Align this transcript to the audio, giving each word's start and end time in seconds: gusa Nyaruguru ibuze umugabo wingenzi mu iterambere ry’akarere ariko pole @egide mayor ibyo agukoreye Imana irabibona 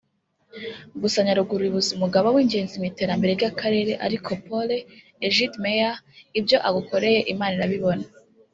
gusa 1.01 1.17
Nyaruguru 1.25 1.63
ibuze 1.69 1.89
umugabo 1.93 2.27
wingenzi 2.35 2.75
mu 2.79 2.85
iterambere 2.91 3.31
ry’akarere 3.37 3.93
ariko 4.05 4.29
pole 4.45 4.77
@egide 5.27 5.55
mayor 5.63 5.95
ibyo 6.39 6.57
agukoreye 6.67 7.19
Imana 7.35 7.53
irabibona 7.57 8.05